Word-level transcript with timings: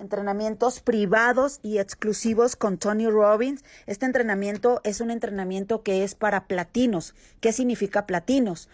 entrenamientos 0.00 0.80
privados 0.80 1.60
y 1.62 1.78
exclusivos 1.78 2.56
con 2.56 2.78
Tony 2.78 3.06
Robbins. 3.08 3.64
Este 3.86 4.06
entrenamiento 4.06 4.80
es 4.84 5.00
un 5.00 5.10
entrenamiento 5.10 5.82
que 5.82 6.02
es 6.02 6.14
para 6.14 6.46
platinos. 6.46 7.14
¿Qué 7.40 7.52
significa 7.52 8.06
platinos? 8.06 8.68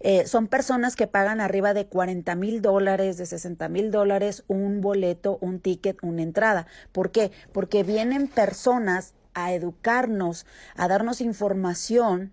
Eh, 0.00 0.26
son 0.26 0.46
personas 0.46 0.94
que 0.94 1.06
pagan 1.06 1.40
arriba 1.40 1.72
de 1.72 1.86
40 1.86 2.34
mil 2.34 2.60
dólares, 2.60 3.16
de 3.16 3.24
60 3.24 3.68
mil 3.68 3.90
dólares, 3.90 4.44
un 4.46 4.82
boleto, 4.82 5.38
un 5.40 5.58
ticket, 5.58 5.98
una 6.02 6.22
entrada. 6.22 6.66
¿Por 6.92 7.10
qué? 7.10 7.32
Porque 7.52 7.82
vienen 7.82 8.28
personas 8.28 9.14
a 9.32 9.54
educarnos, 9.54 10.46
a 10.76 10.88
darnos 10.88 11.20
información 11.20 12.32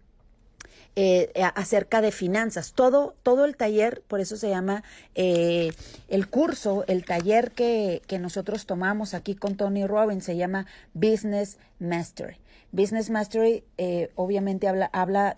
eh, 0.95 1.31
acerca 1.55 2.01
de 2.01 2.11
finanzas. 2.11 2.73
Todo, 2.73 3.15
todo 3.23 3.45
el 3.45 3.55
taller, 3.55 4.01
por 4.07 4.19
eso 4.19 4.37
se 4.37 4.49
llama 4.49 4.83
eh, 5.15 5.71
el 6.07 6.27
curso, 6.27 6.85
el 6.87 7.05
taller 7.05 7.51
que, 7.51 8.01
que, 8.07 8.19
nosotros 8.19 8.65
tomamos 8.65 9.13
aquí 9.13 9.35
con 9.35 9.55
Tony 9.55 9.85
Robbins, 9.85 10.23
se 10.23 10.37
llama 10.37 10.65
Business 10.93 11.57
Mastery. 11.79 12.37
Business 12.71 13.09
Mastery 13.09 13.63
obviamente 14.15 14.67
habla, 14.67 14.89
habla 14.93 15.35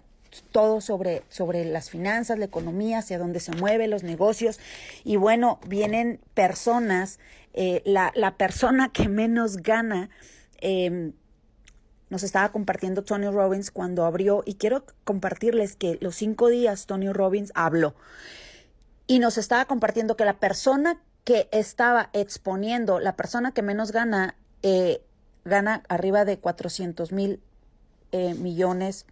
todo 0.51 0.81
sobre, 0.81 1.23
sobre 1.29 1.65
las 1.65 1.89
finanzas, 1.89 2.39
la 2.39 2.45
economía, 2.45 2.99
hacia 2.99 3.17
dónde 3.17 3.39
se 3.39 3.51
mueven 3.53 3.89
los 3.89 4.03
negocios. 4.03 4.59
Y 5.03 5.15
bueno, 5.15 5.59
vienen 5.67 6.19
personas, 6.33 7.19
eh, 7.53 7.81
la, 7.85 8.11
la, 8.15 8.35
persona 8.37 8.89
que 8.89 9.07
menos 9.07 9.57
gana, 9.57 10.09
eh, 10.59 11.11
nos 12.09 12.23
estaba 12.23 12.51
compartiendo 12.51 13.03
Tony 13.03 13.29
Robbins 13.29 13.71
cuando 13.71 14.05
abrió, 14.05 14.43
y 14.45 14.55
quiero 14.55 14.85
compartirles 15.03 15.75
que 15.75 15.97
los 16.01 16.15
cinco 16.15 16.49
días 16.49 16.85
Tony 16.85 17.11
Robbins 17.11 17.51
habló. 17.55 17.95
Y 19.07 19.19
nos 19.19 19.37
estaba 19.37 19.65
compartiendo 19.65 20.17
que 20.17 20.25
la 20.25 20.39
persona 20.39 21.01
que 21.23 21.47
estaba 21.51 22.09
exponiendo, 22.13 22.99
la 22.99 23.15
persona 23.15 23.51
que 23.51 23.61
menos 23.61 23.91
gana, 23.91 24.35
eh, 24.61 25.01
gana 25.43 25.83
arriba 25.89 26.25
de 26.25 26.37
400 26.37 27.11
mil 27.11 27.41
eh, 28.11 28.35
millones 28.35 29.05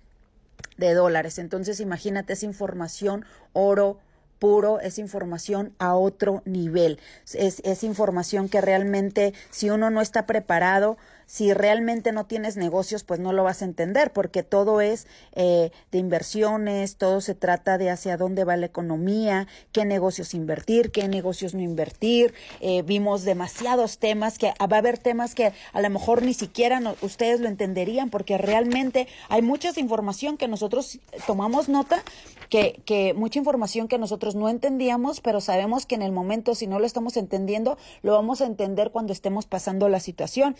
de 0.78 0.94
dólares. 0.94 1.40
Entonces, 1.40 1.80
imagínate 1.80 2.34
esa 2.34 2.46
información, 2.46 3.26
oro 3.54 4.00
puro, 4.40 4.82
es 4.82 5.00
información 5.00 5.74
a 5.80 5.96
otro 5.96 6.42
nivel. 6.46 7.00
Es, 7.34 7.62
es 7.64 7.84
información 7.84 8.50
que 8.50 8.60
realmente, 8.60 9.34
si 9.52 9.70
uno 9.70 9.90
no 9.90 10.02
está 10.02 10.26
preparado, 10.26 10.98
si 11.26 11.54
realmente 11.54 12.12
no 12.12 12.26
tienes 12.26 12.58
negocios, 12.58 13.04
pues 13.04 13.20
no 13.20 13.34
lo 13.34 13.44
vas 13.44 13.62
a 13.62 13.66
entender, 13.66 14.12
porque 14.12 14.44
todo 14.44 14.82
es 14.82 15.08
eh, 15.34 15.72
de 15.92 15.98
inversiones, 15.98 16.98
todo 16.98 17.22
se 17.22 17.36
trata 17.36 17.78
de 17.78 17.90
hacia 17.90 18.18
dónde 18.18 18.44
va 18.44 18.58
la 18.58 18.66
economía, 18.66 19.48
qué 19.72 19.86
negocios 19.86 20.34
invertir, 20.34 20.92
qué 20.92 21.08
negocios 21.08 21.54
no 21.54 21.62
invertir. 21.62 22.34
Eh, 22.62 22.82
vimos 22.84 23.24
demasiados 23.24 23.98
temas 23.98 24.38
que 24.38 24.48
va 24.48 24.76
a 24.78 24.80
haber 24.80 24.98
temas 24.98 25.36
que 25.36 25.54
a 25.74 25.82
lo 25.82 25.90
mejor 25.90 26.24
ni 26.24 26.34
siquiera 26.34 26.82
ustedes 27.02 27.40
lo 27.40 27.48
entenderían, 27.48 28.10
porque 28.10 28.38
realmente 28.38 29.08
hay 29.30 29.42
mucha 29.42 29.72
información 29.78 30.38
que 30.38 30.48
nosotros 30.48 31.00
tomamos 31.26 31.70
nota, 31.70 32.04
que, 32.50 32.82
que 32.86 33.14
mucha 33.14 33.40
información 33.40 33.88
que 33.88 33.98
nosotros 33.98 34.36
no 34.36 34.50
entendíamos, 34.50 35.22
pero 35.22 35.42
sabemos 35.42 35.86
que 35.86 35.96
en 35.96 36.02
el 36.02 36.12
momento, 36.12 36.54
si 36.56 36.68
no 36.68 36.80
lo 36.80 36.86
estamos 36.86 37.18
entendiendo, 37.18 37.78
lo 38.02 38.14
vamos 38.14 38.42
a 38.42 38.46
entender 38.46 38.92
cuando 38.92 39.14
estemos 39.14 39.46
pasando 39.46 39.90
la 39.90 40.00
situación 40.00 40.56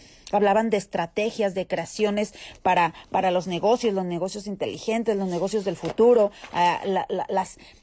de 0.70 0.78
estrategias, 0.78 1.56
de 1.56 1.68
creaciones 1.68 2.34
para, 2.62 2.94
para 3.12 3.32
los 3.32 3.48
negocios, 3.48 3.94
los 3.94 4.06
negocios 4.06 4.48
inteligentes, 4.48 5.18
los 5.18 5.28
negocios 5.28 5.66
del 5.66 5.76
futuro, 5.76 6.32
ah, 6.52 6.82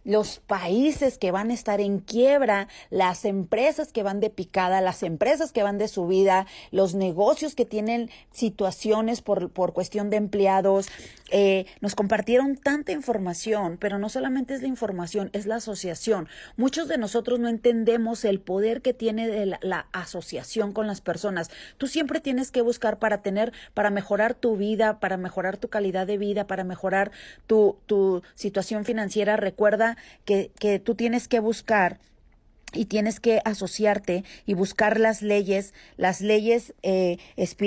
los 0.05 0.39
países 0.41 1.19
que 1.19 1.31
van 1.31 1.51
a 1.51 1.55
estar 1.55 1.81
en 1.81 1.99
quiebra, 1.99 2.69
las 2.91 3.25
empresas 3.25 3.93
que 3.93 4.03
van 4.03 4.21
de 4.21 4.31
picada, 4.31 4.81
las 4.81 5.03
empresas 5.03 5.53
que 5.53 5.63
van 5.63 5.79
de 5.79 5.89
subida, 5.89 6.47
los 6.71 6.95
negocios 6.95 7.55
que 7.55 7.65
tienen 7.65 8.11
situaciones 8.33 9.21
por, 9.21 9.51
por 9.51 9.73
cuestión 9.73 10.11
de 10.11 10.17
empleados. 10.17 10.89
Eh, 11.33 11.67
nos 11.81 11.95
compartieron 11.95 12.57
tanta 12.57 12.93
información, 12.93 13.77
pero 13.79 13.99
no 13.99 14.09
solamente 14.09 14.55
es 14.55 14.63
la 14.63 14.69
información, 14.69 15.31
es 15.33 15.47
la 15.47 15.57
asociación. 15.57 16.29
Muchos 16.57 16.89
de 16.89 16.99
nosotros 16.99 17.39
no 17.39 17.49
entendemos 17.49 18.25
el 18.25 18.41
poder 18.41 18.83
que 18.83 18.95
tiene 18.95 19.47
la 19.47 19.87
asociación 19.93 20.73
con 20.73 20.87
las 20.87 21.01
personas. 21.01 21.51
Tú 21.79 21.87
siempre 21.87 22.21
tienes 22.21 22.51
que 22.51 22.60
buscar 22.63 22.99
para 22.99 23.23
tener, 23.23 23.53
para 23.75 23.91
mejorar 23.91 24.35
tu 24.35 24.57
vida, 24.57 25.01
para 25.01 25.17
mejorar 25.17 25.57
tu 25.57 25.69
calidad 25.69 26.07
de 26.07 26.19
vida, 26.19 26.47
para 26.47 26.65
mejorar 26.65 27.11
tu, 27.47 27.79
tu 27.87 28.23
situación 28.35 28.85
financiera. 28.85 29.37
Recuerda 29.37 29.97
que, 30.25 30.51
que 30.59 30.79
tú 30.79 30.95
tienes 30.95 31.29
que 31.29 31.41
buscar 31.41 31.99
y 32.73 32.87
tienes 32.87 33.21
que 33.21 33.41
asociarte 33.45 34.25
y 34.47 34.55
buscar 34.55 35.01
las 35.01 35.23
leyes, 35.23 35.75
las 35.97 36.21
leyes, 36.21 36.75
eh, 36.83 37.19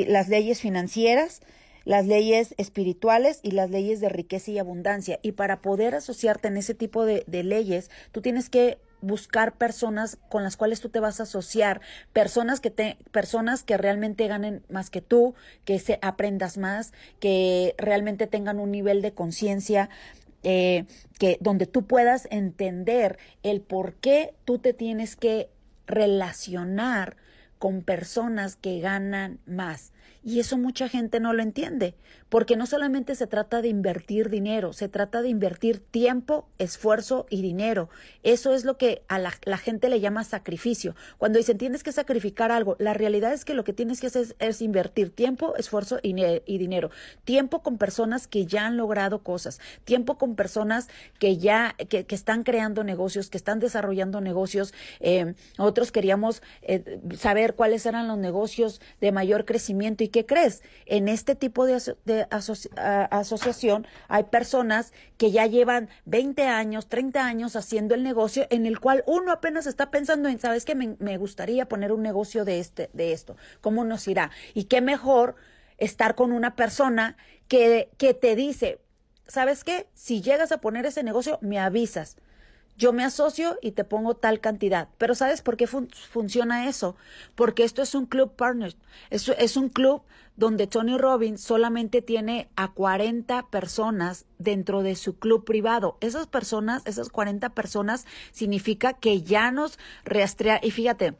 las 0.07 0.29
leyes 0.29 0.61
financieras, 0.61 1.41
las 1.85 2.05
leyes 2.05 2.55
espirituales 2.57 3.39
y 3.43 3.51
las 3.51 3.69
leyes 3.69 3.99
de 3.99 4.09
riqueza 4.09 4.51
y 4.51 4.59
abundancia. 4.59 5.19
Y 5.21 5.33
para 5.33 5.61
poder 5.61 5.95
asociarte 5.95 6.47
en 6.47 6.57
ese 6.57 6.73
tipo 6.73 7.05
de, 7.05 7.23
de 7.27 7.43
leyes, 7.43 7.89
tú 8.11 8.21
tienes 8.21 8.49
que 8.49 8.77
buscar 9.03 9.57
personas 9.57 10.17
con 10.29 10.43
las 10.43 10.57
cuales 10.57 10.79
tú 10.79 10.89
te 10.89 10.99
vas 10.99 11.19
a 11.19 11.23
asociar, 11.23 11.81
personas 12.13 12.59
que 12.59 12.71
te, 12.71 12.97
personas 13.11 13.63
que 13.63 13.77
realmente 13.77 14.27
ganen 14.27 14.63
más 14.69 14.89
que 14.89 15.01
tú, 15.01 15.35
que 15.65 15.77
se 15.79 15.99
aprendas 16.01 16.57
más, 16.57 16.93
que 17.19 17.75
realmente 17.77 18.27
tengan 18.27 18.59
un 18.59 18.71
nivel 18.71 19.01
de 19.01 19.13
conciencia, 19.13 19.89
eh, 20.43 20.85
que 21.19 21.37
donde 21.39 21.67
tú 21.67 21.85
puedas 21.85 22.27
entender 22.31 23.17
el 23.43 23.61
por 23.61 23.93
qué 23.95 24.33
tú 24.45 24.57
te 24.57 24.73
tienes 24.73 25.15
que 25.15 25.49
relacionar 25.85 27.17
con 27.59 27.81
personas 27.81 28.55
que 28.55 28.79
ganan 28.79 29.39
más. 29.45 29.92
Y 30.25 30.39
eso 30.39 30.57
mucha 30.57 30.87
gente 30.87 31.19
no 31.19 31.33
lo 31.33 31.43
entiende, 31.43 31.95
porque 32.29 32.55
no 32.55 32.65
solamente 32.65 33.13
se 33.13 33.27
trata 33.27 33.61
de 33.61 33.67
invertir 33.67 34.29
dinero, 34.29 34.71
se 34.71 34.87
trata 34.87 35.21
de 35.21 35.27
invertir 35.27 35.79
tiempo, 35.79 36.47
esfuerzo 36.59 37.25
y 37.29 37.41
dinero. 37.41 37.89
Eso 38.23 38.53
es 38.53 38.63
lo 38.63 38.77
que 38.77 39.03
a 39.09 39.19
la, 39.19 39.31
gente 39.57 39.89
le 39.89 39.99
llama 39.99 40.23
sacrificio. 40.23 40.95
Cuando 41.17 41.39
dicen 41.39 41.57
tienes 41.57 41.83
que 41.83 41.91
sacrificar 41.91 42.53
algo, 42.53 42.77
la 42.79 42.93
realidad 42.93 43.33
es 43.33 43.43
que 43.43 43.53
lo 43.53 43.65
que 43.65 43.73
tienes 43.73 43.99
que 43.99 44.07
hacer 44.07 44.33
es, 44.39 44.61
invertir 44.61 45.09
tiempo, 45.09 45.55
esfuerzo 45.57 45.99
y, 46.01 46.13
dinero. 46.57 46.89
Tiempo 47.25 47.61
con 47.61 47.77
personas 47.77 48.27
que 48.27 48.45
ya 48.45 48.65
han 48.65 48.77
logrado 48.77 49.23
cosas, 49.23 49.59
tiempo 49.83 50.17
con 50.17 50.35
personas 50.35 50.87
que 51.19 51.37
ya, 51.37 51.75
que, 51.89 52.05
están 52.09 52.43
creando 52.43 52.85
negocios, 52.85 53.29
que 53.29 53.37
están 53.37 53.59
desarrollando 53.59 54.21
negocios. 54.21 54.73
Eh, 55.01 55.33
nosotros 55.57 55.91
queríamos 55.91 56.41
eh, 56.61 57.01
saber 57.17 57.55
cuáles 57.55 57.85
eran 57.85 58.07
los 58.07 58.17
negocios 58.17 58.79
de 59.01 59.11
mayor 59.11 59.43
crecimiento 59.43 59.92
y 59.99 60.07
qué 60.09 60.25
crees? 60.25 60.63
En 60.85 61.07
este 61.07 61.35
tipo 61.35 61.65
de, 61.65 62.27
asociación 63.11 63.87
hay 64.07 64.23
personas 64.23 64.93
que 65.17 65.31
ya 65.31 65.45
llevan 65.45 65.89
20 66.05 66.43
años, 66.43 66.87
30 66.87 67.25
años 67.25 67.55
haciendo 67.55 67.95
el 67.95 68.03
negocio 68.03 68.47
en 68.49 68.65
el 68.65 68.79
cual 68.79 69.03
uno 69.07 69.31
apenas 69.31 69.67
está 69.67 69.91
pensando 69.91 70.29
en, 70.29 70.39
¿sabes 70.39 70.65
qué? 70.65 70.75
Me, 70.75 70.95
me 70.99 71.17
gustaría 71.17 71.67
poner 71.67 71.91
un 71.91 72.01
negocio 72.01 72.45
de, 72.45 72.59
este, 72.59 72.89
de 72.93 73.11
esto. 73.11 73.35
¿Cómo 73.61 73.83
nos 73.83 74.07
irá? 74.07 74.31
Y 74.53 74.65
qué 74.65 74.81
mejor 74.81 75.35
estar 75.77 76.15
con 76.15 76.31
una 76.31 76.55
persona 76.55 77.17
que, 77.47 77.89
que 77.97 78.13
te 78.13 78.35
dice, 78.35 78.79
¿sabes 79.27 79.63
qué? 79.63 79.87
Si 79.93 80.21
llegas 80.21 80.51
a 80.51 80.61
poner 80.61 80.85
ese 80.85 81.03
negocio, 81.03 81.39
me 81.41 81.59
avisas 81.59 82.17
yo 82.77 82.93
me 82.93 83.03
asocio 83.03 83.57
y 83.61 83.71
te 83.71 83.83
pongo 83.83 84.15
tal 84.15 84.39
cantidad. 84.39 84.89
Pero 84.97 85.15
¿sabes 85.15 85.41
por 85.41 85.57
qué 85.57 85.67
funciona 85.67 86.67
eso? 86.67 86.95
Porque 87.35 87.63
esto 87.63 87.81
es 87.81 87.95
un 87.95 88.05
club 88.05 88.35
partner. 88.35 88.75
Esto 89.09 89.33
es 89.37 89.57
un 89.57 89.69
club 89.69 90.03
donde 90.35 90.65
Tony 90.67 90.97
Robbins 90.97 91.41
solamente 91.41 92.01
tiene 92.01 92.49
a 92.55 92.71
40 92.71 93.47
personas 93.49 94.25
dentro 94.39 94.81
de 94.81 94.95
su 94.95 95.19
club 95.19 95.45
privado. 95.45 95.97
Esas 96.01 96.27
personas, 96.27 96.81
esas 96.85 97.09
40 97.09 97.49
personas, 97.49 98.05
significa 98.31 98.93
que 98.93 99.21
ya 99.21 99.51
nos 99.51 99.77
rastrea. 100.03 100.59
Y 100.63 100.71
fíjate, 100.71 101.15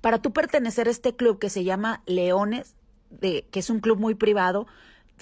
para 0.00 0.20
tú 0.20 0.32
pertenecer 0.32 0.88
a 0.88 0.90
este 0.90 1.16
club 1.16 1.38
que 1.38 1.50
se 1.50 1.64
llama 1.64 2.02
Leones, 2.06 2.74
de, 3.10 3.46
que 3.50 3.60
es 3.60 3.70
un 3.70 3.80
club 3.80 3.98
muy 3.98 4.14
privado, 4.14 4.66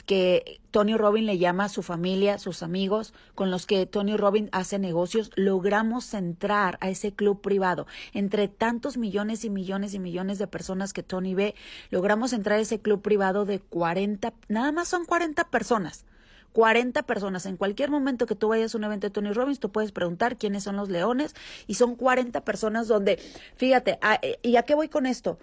que 0.02 0.60
Tony 0.70 0.96
Robbins 0.96 1.26
le 1.26 1.38
llama 1.38 1.64
a 1.64 1.68
su 1.68 1.82
familia, 1.82 2.38
sus 2.38 2.62
amigos, 2.62 3.14
con 3.34 3.50
los 3.50 3.66
que 3.66 3.86
Tony 3.86 4.16
Robbins 4.16 4.50
hace 4.52 4.78
negocios, 4.78 5.30
logramos 5.36 6.12
entrar 6.14 6.78
a 6.80 6.90
ese 6.90 7.12
club 7.12 7.40
privado. 7.40 7.86
Entre 8.12 8.48
tantos 8.48 8.96
millones 8.96 9.44
y 9.44 9.50
millones 9.50 9.94
y 9.94 9.98
millones 9.98 10.38
de 10.38 10.46
personas 10.46 10.92
que 10.92 11.02
Tony 11.02 11.34
ve, 11.34 11.54
logramos 11.90 12.32
entrar 12.32 12.58
a 12.58 12.62
ese 12.62 12.80
club 12.80 13.02
privado 13.02 13.44
de 13.44 13.60
40, 13.60 14.34
nada 14.48 14.72
más 14.72 14.88
son 14.88 15.04
40 15.04 15.44
personas. 15.50 16.04
40 16.52 17.02
personas. 17.02 17.46
En 17.46 17.56
cualquier 17.56 17.90
momento 17.90 18.26
que 18.26 18.36
tú 18.36 18.48
vayas 18.48 18.74
a 18.74 18.78
un 18.78 18.84
evento 18.84 19.08
de 19.08 19.10
Tony 19.10 19.32
Robbins, 19.32 19.58
tú 19.58 19.72
puedes 19.72 19.90
preguntar 19.90 20.36
quiénes 20.36 20.62
son 20.62 20.76
los 20.76 20.88
leones 20.88 21.34
y 21.66 21.74
son 21.74 21.96
40 21.96 22.44
personas 22.44 22.86
donde, 22.86 23.18
fíjate, 23.56 23.98
¿y 24.40 24.54
a 24.54 24.62
qué 24.62 24.76
voy 24.76 24.88
con 24.88 25.06
esto? 25.06 25.38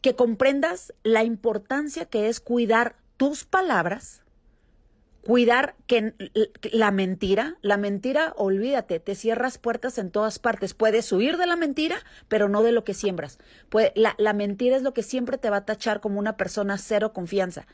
Que 0.00 0.14
comprendas 0.14 0.94
la 1.02 1.22
importancia 1.22 2.06
que 2.06 2.28
es 2.28 2.40
cuidar 2.40 2.96
tus 3.18 3.44
palabras, 3.44 4.22
cuidar 5.22 5.74
que 5.86 6.14
la 6.72 6.90
mentira, 6.90 7.56
la 7.60 7.76
mentira, 7.76 8.32
olvídate, 8.36 9.00
te 9.00 9.14
cierras 9.14 9.58
puertas 9.58 9.98
en 9.98 10.10
todas 10.10 10.38
partes. 10.38 10.72
Puedes 10.72 11.12
huir 11.12 11.36
de 11.36 11.46
la 11.46 11.56
mentira, 11.56 11.96
pero 12.28 12.48
no 12.48 12.62
de 12.62 12.72
lo 12.72 12.84
que 12.84 12.94
siembras. 12.94 13.38
la, 13.94 14.14
la, 14.16 14.32
mentira 14.32 14.76
es 14.76 14.82
lo 14.82 14.94
que 14.94 15.02
siempre 15.02 15.36
te 15.36 15.50
va 15.50 15.58
a 15.58 15.64
tachar 15.66 16.00
como 16.00 16.18
una 16.18 16.38
persona 16.38 16.78
cero 16.78 17.12
confianza. 17.12 17.66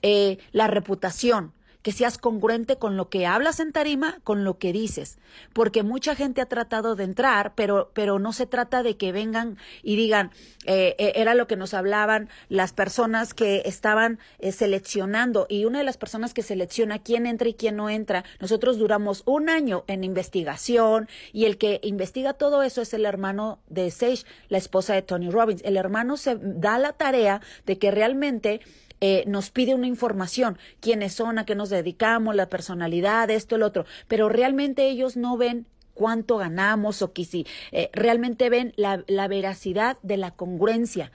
Eh, 0.00 0.38
la 0.52 0.68
reputación, 0.68 1.52
que 1.82 1.92
seas 1.92 2.18
congruente 2.18 2.76
con 2.76 2.96
lo 2.96 3.08
que 3.08 3.26
hablas 3.26 3.60
en 3.60 3.72
tarima, 3.72 4.20
con 4.24 4.44
lo 4.44 4.58
que 4.58 4.72
dices, 4.72 5.18
porque 5.52 5.82
mucha 5.82 6.14
gente 6.14 6.40
ha 6.40 6.46
tratado 6.46 6.96
de 6.96 7.04
entrar, 7.04 7.54
pero, 7.54 7.90
pero 7.94 8.18
no 8.18 8.32
se 8.32 8.46
trata 8.46 8.82
de 8.82 8.96
que 8.96 9.12
vengan 9.12 9.56
y 9.82 9.96
digan, 9.96 10.30
eh, 10.66 10.94
eh, 10.98 11.12
era 11.16 11.34
lo 11.34 11.46
que 11.46 11.56
nos 11.56 11.74
hablaban 11.74 12.28
las 12.48 12.72
personas 12.72 13.34
que 13.34 13.62
estaban 13.64 14.18
eh, 14.38 14.52
seleccionando, 14.52 15.46
y 15.48 15.64
una 15.64 15.78
de 15.78 15.84
las 15.84 15.96
personas 15.96 16.34
que 16.34 16.42
selecciona 16.42 16.98
quién 16.98 17.26
entra 17.26 17.48
y 17.48 17.54
quién 17.54 17.76
no 17.76 17.88
entra, 17.88 18.24
nosotros 18.40 18.78
duramos 18.78 19.22
un 19.24 19.48
año 19.48 19.84
en 19.86 20.04
investigación, 20.04 21.08
y 21.32 21.46
el 21.46 21.58
que 21.58 21.80
investiga 21.82 22.34
todo 22.34 22.62
eso 22.62 22.82
es 22.82 22.92
el 22.92 23.06
hermano 23.06 23.60
de 23.68 23.90
Sage, 23.90 24.24
la 24.48 24.58
esposa 24.58 24.94
de 24.94 25.02
Tony 25.02 25.30
Robbins. 25.30 25.62
El 25.64 25.76
hermano 25.76 26.16
se 26.16 26.36
da 26.40 26.78
la 26.78 26.92
tarea 26.92 27.40
de 27.66 27.78
que 27.78 27.90
realmente 27.90 28.60
eh, 29.00 29.24
nos 29.26 29.50
pide 29.50 29.74
una 29.74 29.86
información, 29.86 30.58
quiénes 30.80 31.14
son, 31.14 31.38
a 31.38 31.46
qué 31.46 31.54
nos 31.54 31.70
dedicamos, 31.70 32.34
la 32.34 32.48
personalidad, 32.48 33.30
esto, 33.30 33.56
el 33.56 33.62
otro, 33.62 33.86
pero 34.08 34.28
realmente 34.28 34.88
ellos 34.88 35.16
no 35.16 35.36
ven 35.36 35.66
cuánto 35.94 36.38
ganamos 36.38 37.02
o 37.02 37.12
que 37.12 37.24
si 37.24 37.46
eh, 37.72 37.90
realmente 37.92 38.48
ven 38.50 38.72
la, 38.76 39.04
la 39.06 39.28
veracidad 39.28 39.98
de 40.02 40.16
la 40.16 40.30
congruencia 40.30 41.12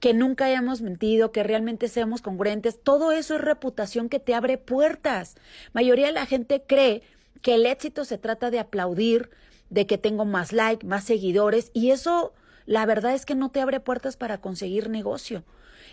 que 0.00 0.14
nunca 0.14 0.46
hayamos 0.46 0.80
mentido, 0.80 1.30
que 1.30 1.42
realmente 1.42 1.86
seamos 1.88 2.22
congruentes, 2.22 2.82
todo 2.82 3.12
eso 3.12 3.34
es 3.34 3.40
reputación 3.42 4.08
que 4.08 4.18
te 4.18 4.34
abre 4.34 4.56
puertas. 4.56 5.36
Mayoría 5.74 6.06
de 6.06 6.12
la 6.12 6.26
gente 6.26 6.62
cree 6.66 7.02
que 7.42 7.54
el 7.54 7.66
éxito 7.66 8.04
se 8.04 8.18
trata 8.18 8.50
de 8.50 8.58
aplaudir, 8.58 9.30
de 9.68 9.86
que 9.86 9.98
tengo 9.98 10.24
más 10.24 10.52
like, 10.52 10.86
más 10.86 11.04
seguidores, 11.04 11.70
y 11.74 11.90
eso 11.90 12.32
la 12.64 12.86
verdad 12.86 13.14
es 13.14 13.26
que 13.26 13.34
no 13.34 13.50
te 13.50 13.60
abre 13.60 13.78
puertas 13.78 14.16
para 14.16 14.40
conseguir 14.40 14.88
negocio. 14.88 15.44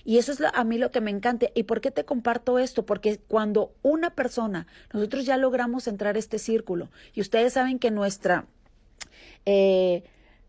Y 0.08 0.20
eso 0.20 0.32
es 0.32 0.42
a 0.42 0.64
mí 0.64 0.78
lo 0.78 0.90
que 0.90 1.02
me 1.02 1.12
encanta. 1.12 1.48
¿Y 1.54 1.64
por 1.64 1.82
qué 1.82 1.92
te 1.92 2.06
comparto 2.06 2.60
esto? 2.60 2.86
Porque 2.86 3.20
cuando 3.28 3.74
una 3.82 4.12
persona, 4.12 4.66
nosotros 4.94 5.26
ya 5.26 5.36
logramos 5.36 5.86
entrar 5.86 6.16
a 6.16 6.20
este 6.20 6.40
círculo, 6.40 6.90
y 7.14 7.20
ustedes 7.20 7.54
saben 7.54 7.78
que 7.78 7.92
nuestra... 7.92 8.46
Eh, 9.46 10.06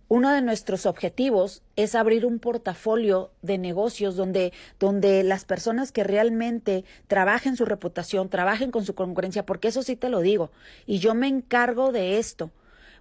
uno 0.07 0.33
de 0.33 0.43
nuestros 0.43 0.87
objetivos 0.87 1.63
es 1.75 1.97
abrir 1.97 2.25
un 2.25 2.39
portafolio 2.39 3.33
de 3.43 3.59
negocios 3.59 4.15
donde, 4.15 4.53
donde 4.79 5.25
las 5.25 5.45
personas 5.45 5.91
que 5.91 6.05
realmente 6.05 6.85
trabajen 7.09 7.57
su 7.57 7.65
reputación, 7.65 8.29
trabajen 8.29 8.71
con 8.71 8.85
su 8.85 8.95
concurrencia, 8.95 9.45
porque 9.45 9.69
eso 9.69 9.83
sí 9.83 9.97
te 9.97 10.09
lo 10.09 10.21
digo, 10.21 10.53
y 10.87 11.01
yo 11.01 11.17
me 11.17 11.27
encargo 11.27 11.91
de 11.91 12.19
esto. 12.19 12.53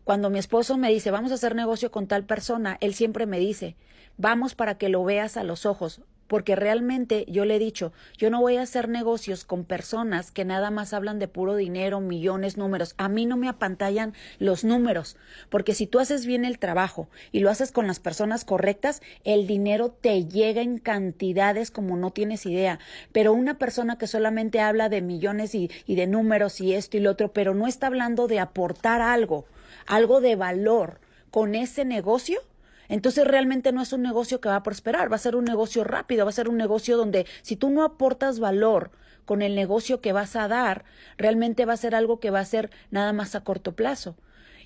Cuando 0.04 0.32
mi 0.32 0.40
esposo 0.40 0.76
me 0.76 0.92
dice, 0.92 1.12
vamos 1.12 1.32
a 1.32 1.36
hacer 1.36 1.54
negocio 1.54 1.92
con 1.92 2.08
tal 2.08 2.26
persona, 2.26 2.78
él 2.82 2.96
siempre 2.96 3.28
me 3.28 3.38
dice, 3.38 3.76
vamos 4.18 4.56
para 4.56 4.80
que 4.80 4.90
lo 4.90 5.04
veas 5.04 5.38
a 5.38 5.44
los 5.44 5.68
ojos 5.68 6.02
porque 6.28 6.56
realmente 6.56 7.26
yo 7.28 7.46
le 7.46 7.56
he 7.56 7.60
dicho, 7.60 7.94
yo 8.18 8.30
no 8.30 8.42
voy 8.42 8.58
a 8.58 8.62
hacer 8.62 8.90
negocios 8.90 9.46
con 9.46 9.64
personas 9.64 10.32
que 10.32 10.46
nada 10.46 10.72
más 10.72 10.94
hablan 10.94 11.20
de 11.20 11.28
puro 11.28 11.56
dinero, 11.56 12.00
millones, 12.00 12.58
números. 12.58 12.94
A 12.98 13.10
mí 13.10 13.26
no 13.26 13.38
me 13.38 13.50
apantallan 13.50 14.14
los 14.40 14.64
números, 14.64 15.18
porque 15.50 15.74
si 15.74 15.88
tú 15.88 16.00
haces 16.00 16.26
bien 16.26 16.46
el 16.46 16.60
trabajo 16.60 17.10
y 17.32 17.40
lo 17.40 17.50
haces 17.50 17.72
con 17.72 17.88
las 17.88 18.00
personas 18.00 18.46
correctas, 18.46 19.02
el 19.24 19.48
dinero 19.48 19.90
te 19.90 20.26
llega 20.26 20.62
en 20.62 20.78
cantidades 20.78 21.72
como 21.72 21.98
no 21.98 22.12
tienes 22.12 22.46
idea. 22.46 22.80
Pero 23.12 23.34
una 23.34 23.58
persona 23.58 23.98
que 23.98 24.08
solamente 24.08 24.60
habla 24.60 24.90
de 24.90 25.02
millones 25.02 25.56
y, 25.56 25.72
y 25.86 25.96
de 25.96 26.08
números 26.08 26.62
y 26.62 26.74
esto 26.74 26.98
y 26.98 27.00
lo 27.00 27.12
otro, 27.12 27.32
pero 27.32 27.54
no 27.54 27.68
está 27.68 27.88
hablando 27.88 28.28
de 28.28 28.40
aportar 28.40 29.02
algo, 29.02 29.46
algo 29.86 30.22
de 30.22 30.36
valor 30.36 31.00
con 31.32 31.56
ese 31.56 31.86
negocio, 31.86 32.40
entonces 32.90 33.26
realmente 33.26 33.72
no 33.72 33.82
es 33.82 33.94
un 33.94 34.02
negocio 34.02 34.42
que 34.42 34.50
va 34.50 34.58
a 34.58 34.64
prosperar, 34.64 35.12
va 35.12 35.16
a 35.16 35.20
ser 35.20 35.36
un 35.36 35.46
negocio 35.46 35.84
rápido, 35.84 36.26
va 36.26 36.30
a 36.30 36.34
ser 36.34 36.50
un 36.50 36.58
negocio 36.58 36.98
donde 36.98 37.26
si 37.42 37.56
tú 37.56 37.70
no 37.70 37.84
aportas 37.84 38.40
valor 38.40 38.92
con 39.26 39.42
el 39.42 39.56
negocio 39.56 40.02
que 40.02 40.14
vas 40.14 40.36
a 40.36 40.48
dar, 40.48 40.86
realmente 41.18 41.66
va 41.66 41.74
a 41.74 41.78
ser 41.78 41.96
algo 41.96 42.20
que 42.20 42.32
va 42.32 42.40
a 42.40 42.46
ser 42.46 42.72
nada 42.92 43.14
más 43.14 43.36
a 43.36 43.44
corto 43.44 43.76
plazo. 43.76 44.16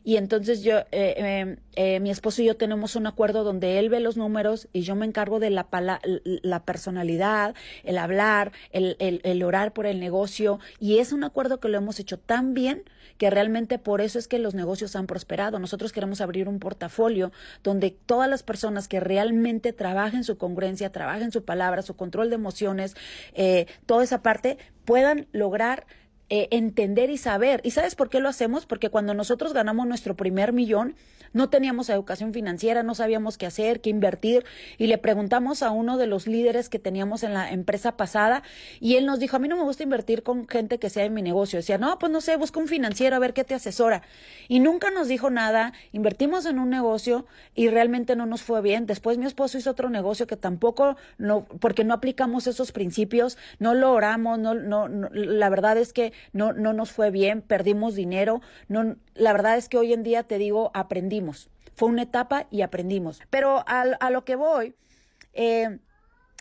Y 0.03 0.18
entonces 0.18 0.63
yo, 0.63 0.80
eh, 0.92 1.13
em, 1.18 1.57
eh, 1.75 2.00
mi 2.00 2.09
esposo 2.09 2.42
y 2.42 2.45
yo 2.45 2.57
tenemos 2.57 2.95
un 2.95 3.07
acuerdo 3.07 3.44
donde 3.44 3.80
él 3.80 3.89
ve 3.89 4.00
los 4.00 4.18
números 4.18 4.68
y 4.74 4.81
yo 4.81 4.95
me 4.95 5.06
encargo 5.06 5.39
de 5.39 5.50
la, 5.50 5.68
la 6.24 6.65
personalidad, 6.65 7.56
el 7.83 7.98
hablar, 7.98 8.51
el, 8.71 8.95
el, 9.00 9.21
el 9.24 9.44
orar 9.44 9.74
por 9.74 9.86
el 9.86 10.00
negocio. 10.00 10.59
Y 10.80 10.98
es 10.98 11.13
un 11.13 11.24
acuerdo 11.24 11.59
que 11.59 11.69
lo 11.69 11.77
hemos 11.77 12.00
hecho 12.00 12.18
tan 12.18 12.53
bien 12.53 12.83
que 13.18 13.30
realmente 13.30 13.77
por 13.77 14.01
eso 14.01 14.18
es 14.18 14.27
que 14.27 14.39
los 14.39 14.56
negocios 14.56 14.95
han 14.95 15.06
prosperado. 15.06 15.59
Nosotros 15.59 15.92
queremos 15.92 16.21
abrir 16.21 16.48
un 16.48 16.57
portafolio 16.57 17.31
donde 17.63 17.92
todas 17.92 18.27
las 18.27 18.42
personas 18.42 18.88
que 18.88 19.00
realmente 19.00 19.74
trabajen 19.74 20.24
su 20.24 20.39
congruencia, 20.39 20.92
trabajen 20.92 21.31
su 21.31 21.45
palabra, 21.45 21.83
su 21.83 21.95
control 21.95 22.30
de 22.30 22.36
emociones, 22.36 22.95
eh, 23.36 23.68
toda 23.86 24.03
esa 24.03 24.24
parte, 24.24 24.57
puedan 24.86 25.27
lograr 25.31 25.86
eh, 26.33 26.48
entender 26.51 27.10
y 27.10 27.18
saber. 27.18 27.60
¿Y 27.66 27.72
sabes 27.72 27.95
por 27.95 28.10
qué 28.10 28.22
lo 28.22 28.30
hacemos? 28.30 28.66
Porque 28.66 28.89
cuando 28.89 29.13
nosotros 29.13 29.51
ganamos 29.51 29.86
nuestro 29.86 30.16
primer 30.16 30.54
millón, 30.54 30.95
no 31.33 31.50
teníamos 31.50 31.89
educación 31.89 32.31
financiera, 32.31 32.83
no 32.83 32.95
sabíamos 32.95 33.38
qué 33.38 33.45
hacer, 33.45 33.81
qué 33.81 33.89
invertir, 33.89 34.45
y 34.78 34.88
le 34.88 34.98
preguntamos 34.98 35.62
a 35.62 35.72
uno 35.72 35.98
de 35.98 36.07
los 36.07 36.28
líderes 36.28 36.69
que 36.69 36.80
teníamos 36.80 37.24
en 37.24 37.33
la 37.33 37.51
empresa 37.51 37.98
pasada, 37.98 38.44
y 38.80 38.95
él 38.95 39.06
nos 39.06 39.19
dijo, 39.19 39.36
a 39.36 39.39
mí 39.39 39.50
no 39.50 39.57
me 39.57 39.63
gusta 39.63 39.83
invertir 39.83 40.24
con 40.24 40.48
gente 40.48 40.80
que 40.80 40.89
sea 40.89 41.04
en 41.04 41.13
mi 41.13 41.22
negocio. 41.22 41.60
Decía, 41.60 41.78
no, 41.78 42.00
pues 42.00 42.10
no 42.13 42.22
sé, 42.22 42.38
busca 42.38 42.62
un 42.62 42.69
financiero 42.69 43.18
a 43.18 43.19
ver 43.19 43.34
qué 43.34 43.44
te 43.44 43.54
asesora. 43.54 44.01
Y 44.48 44.62
nunca 44.62 44.89
nos 44.89 45.10
dijo 45.10 45.30
nada, 45.30 45.74
invertimos 45.92 46.45
en 46.45 46.60
un 46.60 46.69
negocio 46.69 47.25
y 47.56 47.68
realmente 47.68 48.16
no 48.16 48.25
nos 48.25 48.42
fue 48.42 48.62
bien. 48.62 48.86
Después 48.86 49.18
mi 49.18 49.25
esposo 49.25 49.57
hizo 49.57 49.72
otro 49.72 49.89
negocio 49.89 50.27
que 50.27 50.38
tampoco, 50.38 50.95
no, 51.18 51.45
porque 51.60 51.84
no 51.84 51.94
aplicamos 51.94 52.48
esos 52.48 52.72
principios, 52.72 53.38
no 53.60 53.74
lo 53.74 53.92
oramos, 53.92 54.39
no, 54.39 54.54
no 54.54 54.88
la 55.12 55.50
verdad 55.50 55.77
es 55.77 55.92
que 55.92 56.13
no, 56.33 56.53
no 56.53 56.73
nos 56.73 56.91
fue 56.91 57.12
bien, 57.12 57.41
perdimos 57.41 57.95
dinero, 57.95 58.41
no, 58.68 58.95
la 59.15 59.33
verdad 59.33 59.57
es 59.57 59.69
que 59.69 59.77
hoy 59.77 59.94
en 59.94 60.03
día 60.03 60.23
te 60.23 60.38
digo, 60.38 60.71
aprendimos. 60.73 61.50
Fue 61.75 61.89
una 61.89 62.03
etapa 62.03 62.47
y 62.51 62.62
aprendimos. 62.62 63.21
Pero 63.29 63.63
a, 63.68 64.09
lo 64.09 64.25
que 64.25 64.35
voy, 64.35 64.75
eh, 65.33 65.79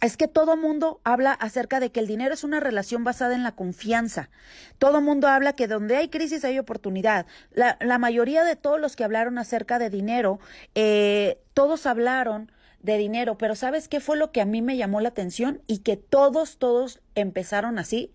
es 0.01 0.17
que 0.17 0.29
todo 0.29 0.57
mundo 0.57 1.01
habla 1.05 1.33
acerca 1.33 1.79
de 1.79 1.93
que 1.93 2.01
el 2.01 2.07
dinero 2.07 2.35
es 2.35 2.43
una 2.43 2.61
relación 2.61 3.05
basada 3.05 3.35
en 3.35 3.43
la 3.43 3.53
confianza. 3.53 4.31
Todo 4.79 5.01
mundo 5.01 5.29
habla 5.29 5.55
que 5.55 5.69
donde 5.69 5.97
hay 5.97 6.09
crisis 6.09 6.45
hay 6.45 6.59
oportunidad. 6.59 7.27
La, 7.53 7.77
la 7.81 7.99
mayoría 7.99 8.45
de 8.45 8.57
todos 8.57 8.81
los 8.81 8.97
que 8.97 9.05
hablaron 9.05 9.39
acerca 9.39 9.79
de 9.79 9.91
dinero, 9.91 10.41
eh, 10.75 11.39
todos 11.55 11.87
hablaron 11.87 12.51
de 12.83 12.97
dinero, 12.97 13.37
pero 13.37 13.55
¿sabes 13.55 13.89
qué 13.89 14.01
fue 14.01 14.17
lo 14.17 14.33
que 14.33 14.41
a 14.41 14.47
mí 14.47 14.63
me 14.63 14.77
llamó 14.77 15.01
la 15.01 15.11
atención? 15.11 15.63
Y 15.67 15.79
que 15.79 15.97
todos, 15.97 16.59
todos 16.59 17.01
empezaron 17.15 17.79
así. 17.79 18.11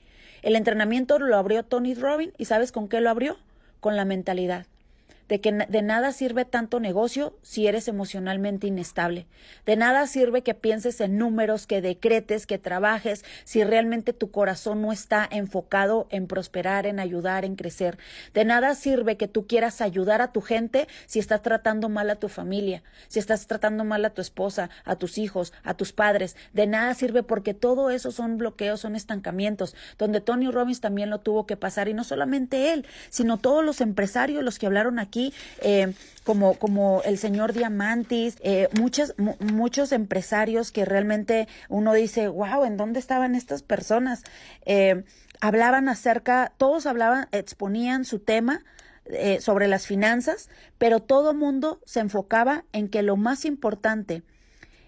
El 0.46 0.56
entrenamiento 0.56 1.18
lo 1.18 1.38
abrió 1.38 1.64
Tony 1.64 1.96
Robbins 1.96 2.36
y 2.38 2.46
¿sabes 2.46 2.72
con 2.72 2.88
qué 2.88 3.02
lo 3.02 3.10
abrió? 3.10 3.36
Con 3.80 3.96
la 3.96 4.06
mentalidad 4.06 4.68
de 5.28 5.42
que 5.42 5.52
de 5.52 5.82
nada 5.82 6.12
sirve 6.12 6.46
tanto 6.46 6.80
negocio 6.80 7.38
si 7.42 7.68
eres 7.68 7.88
emocionalmente 7.88 8.68
inestable. 8.68 9.26
De 9.66 9.76
nada 9.76 10.06
sirve 10.08 10.44
que 10.44 10.54
pienses 10.54 11.02
en 11.02 11.18
números, 11.18 11.66
que 11.66 11.82
decretes, 11.82 12.46
que 12.46 12.58
trabajes, 12.58 13.26
si 13.44 13.64
realmente 13.64 14.14
tu 14.14 14.32
corazón 14.32 14.82
no 14.82 14.92
está 14.92 15.28
enfocado 15.30 16.08
en 16.12 16.28
prosperar, 16.28 16.86
en 16.86 17.00
ayudar, 17.00 17.46
en 17.46 17.56
crecer. 17.56 17.98
De 18.34 18.46
nada 18.46 18.76
sirve 18.76 19.18
que 19.18 19.28
tú 19.28 19.48
quieras 19.48 19.82
ayudar 19.82 20.22
a 20.22 20.32
tu 20.32 20.42
gente 20.42 20.88
si 21.08 21.20
estás 21.20 21.42
tratando 21.42 21.90
mal 21.90 22.10
a 22.10 22.16
tu 22.16 22.30
familia, 22.30 22.84
si 23.08 23.20
estás 23.20 23.48
tratando 23.48 23.84
mal 23.84 24.06
a 24.06 24.12
tu 24.12 24.22
esposa, 24.22 24.70
a 24.84 24.96
tus 24.96 25.18
hijos, 25.18 25.54
a 25.64 25.74
tus 25.74 25.92
padres. 25.92 26.36
De 26.54 26.68
nada 26.68 26.94
sirve 26.94 27.24
porque 27.24 27.54
todo 27.54 27.90
eso 27.90 28.12
son 28.12 28.38
bloqueos, 28.38 28.82
son 28.82 28.96
estancamientos, 28.96 29.76
donde 29.98 30.22
Tony 30.22 30.52
Robbins 30.52 30.82
también 30.82 31.10
lo 31.10 31.20
tuvo 31.20 31.46
que 31.46 31.58
pasar 31.58 31.88
y 31.88 31.94
no 31.94 32.04
solamente 32.04 32.74
él, 32.74 32.86
sino 33.10 33.38
todos 33.38 33.66
los 33.66 33.82
empresarios, 33.82 34.44
los 34.44 34.60
que 34.60 34.68
hablaron 34.68 35.00
aquí 35.00 35.15
eh, 35.62 35.94
como, 36.24 36.56
como 36.56 37.02
el 37.04 37.18
señor 37.18 37.54
Diamantis, 37.54 38.38
eh, 38.42 38.70
muchos, 38.80 39.14
muchos 39.40 39.92
empresarios 39.92 40.72
que 40.72 40.86
realmente 40.86 41.48
uno 41.70 41.94
dice, 41.94 42.28
wow, 42.28 42.64
¿en 42.66 42.78
dónde 42.78 43.00
estaban 43.00 43.36
estas 43.36 43.62
personas? 43.64 44.24
Eh, 44.66 45.04
hablaban 45.42 45.90
acerca, 45.90 46.54
todos 46.58 46.86
hablaban, 46.86 47.28
exponían 47.32 48.06
su 48.06 48.20
tema, 48.20 48.64
sobre 49.40 49.68
las 49.68 49.86
finanzas, 49.86 50.50
pero 50.80 51.00
todo 51.00 51.36
mundo 51.36 51.80
se 51.86 52.00
enfocaba 52.00 52.66
en 52.74 52.90
que 52.90 53.04
lo 53.04 53.18
más 53.18 53.46
importante 53.46 54.24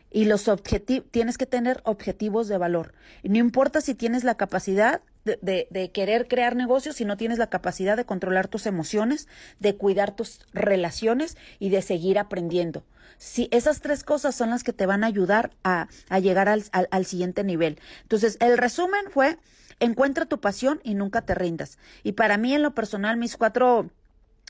y 0.10 0.26
los 0.26 0.48
objetivos, 0.48 1.08
tienes 1.12 1.38
que 1.38 1.46
tener 1.46 1.82
objetivos 1.84 2.48
de 2.48 2.58
valor. 2.58 2.96
No 3.22 3.38
importa 3.38 3.80
si 3.80 3.94
tienes 3.94 4.24
la 4.24 4.34
capacidad 4.34 5.02
de, 5.42 5.92
querer 5.94 6.28
crear 6.28 6.56
negocios 6.56 6.96
si 6.96 7.06
no 7.06 7.18
tienes 7.18 7.38
la 7.38 7.50
capacidad 7.50 7.98
de 7.98 8.06
controlar 8.06 8.48
tus 8.48 8.66
emociones, 8.66 9.28
de 9.60 9.76
cuidar 9.76 10.16
tus 10.16 10.40
relaciones 10.54 11.38
y 11.60 11.70
de 11.70 11.82
seguir 11.82 12.18
aprendiendo. 12.18 12.84
Si 13.18 13.48
esas 13.52 13.82
tres 13.82 14.04
cosas 14.04 14.36
son 14.36 14.50
las 14.50 14.64
que 14.64 14.74
te 14.74 14.86
van 14.86 15.04
a 15.04 15.08
ayudar 15.08 15.52
a, 15.64 15.88
llegar 16.20 16.50
al, 16.50 16.64
al, 16.72 17.06
siguiente 17.06 17.44
nivel. 17.44 17.80
Entonces, 18.04 18.38
el 18.40 18.58
resumen 18.58 19.06
fue 19.10 19.38
encuentra 19.80 20.26
tu 20.26 20.40
pasión 20.40 20.80
y 20.84 20.96
nunca 20.96 21.22
te 21.22 21.36
rindas. 21.36 21.78
Y 22.04 22.14
para 22.14 22.38
mí 22.38 22.54
en 22.54 22.64
lo 22.64 22.74
personal, 22.74 23.18
mis 23.18 23.38
cuatro 23.38 23.90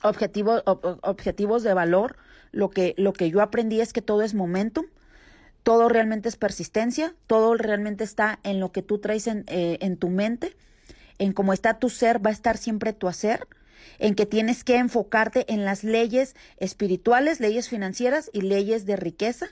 objetivos, 0.04 0.64
objetivos 0.66 1.64
de 1.64 1.74
valor, 1.74 2.18
lo 2.52 2.70
que, 2.70 2.94
lo 2.98 3.14
que 3.14 3.30
yo 3.30 3.42
aprendí 3.42 3.82
es 3.82 3.94
que 3.94 4.02
todo 4.02 4.22
es 4.22 4.34
momentum, 4.34 4.86
todo 5.64 5.90
realmente 5.90 6.30
es 6.30 6.38
persistencia, 6.38 7.14
todo 7.28 7.56
realmente 7.56 8.04
está 8.04 8.40
en 8.44 8.60
lo 8.60 8.72
que 8.72 8.82
tú 8.82 9.00
traes 9.00 9.28
en, 9.28 9.44
eh, 9.48 9.78
en 9.82 9.98
tu 9.98 10.10
mente, 10.10 10.56
en 11.20 11.34
cómo 11.34 11.54
está 11.54 11.80
tu 11.80 11.90
ser, 11.90 12.26
va 12.26 12.30
a 12.30 12.34
estar 12.34 12.58
siempre 12.58 12.94
tu 12.94 13.08
hacer, 13.08 13.48
en 14.00 14.16
que 14.16 14.26
tienes 14.26 14.64
que 14.64 14.78
enfocarte 14.78 15.52
en 15.52 15.66
las 15.66 15.84
leyes 15.84 16.36
espirituales, 16.58 17.40
leyes 17.40 17.70
financieras 17.70 18.30
y 18.34 18.42
leyes 18.42 18.86
de 18.86 18.96
riqueza, 18.96 19.48